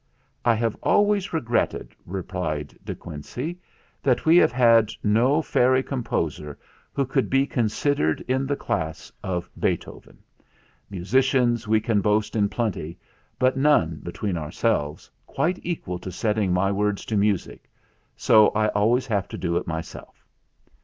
[0.43, 3.59] "I have always regretted," replied De Quincey,
[4.01, 6.57] "that we have had no fairy composer
[6.91, 10.17] who could be considered in the class of Bee thoven.
[10.89, 12.97] Musicians we can boast in plenty,
[13.37, 17.69] but none, between ourselves, quite equal to setting my words to music;
[18.17, 20.25] so I always have to do it myself."